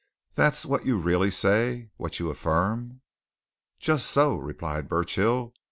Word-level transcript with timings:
"That's 0.33 0.65
what 0.65 0.83
you 0.83 0.97
really 0.97 1.29
say 1.29 1.91
what 1.97 2.17
you 2.19 2.31
affirm?" 2.31 3.01
"Just 3.77 4.07
so," 4.07 4.35
replied 4.35 4.89
Burchill. 4.89 5.53